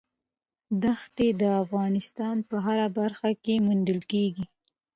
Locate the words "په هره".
2.49-2.87